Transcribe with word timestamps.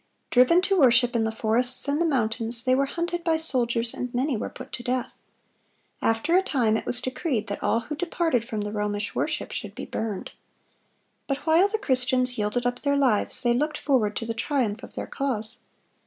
Driven 0.31 0.63
to 0.63 0.79
worship 0.79 1.15
in 1.15 1.25
the 1.25 1.31
forests 1.31 1.87
and 1.87 2.01
the 2.01 2.07
mountains, 2.07 2.63
they 2.63 2.73
were 2.73 2.87
hunted 2.87 3.23
by 3.23 3.37
soldiers, 3.37 3.93
and 3.93 4.11
many 4.15 4.35
were 4.35 4.49
put 4.49 4.71
to 4.71 4.81
death. 4.81 5.19
After 6.01 6.35
a 6.35 6.41
time 6.41 6.75
it 6.75 6.87
was 6.87 7.01
decreed 7.01 7.45
that 7.49 7.61
all 7.61 7.81
who 7.81 7.95
departed 7.95 8.43
from 8.43 8.61
the 8.61 8.71
Romish 8.71 9.13
worship 9.13 9.51
should 9.51 9.75
be 9.75 9.85
burned. 9.85 10.31
But 11.27 11.45
while 11.45 11.67
the 11.67 11.77
Christians 11.77 12.35
yielded 12.35 12.65
up 12.65 12.81
their 12.81 12.97
lives, 12.97 13.43
they 13.43 13.53
looked 13.53 13.77
forward 13.77 14.15
to 14.15 14.25
the 14.25 14.33
triumph 14.33 14.81
of 14.81 14.95
their 14.95 15.05
cause. 15.05 15.59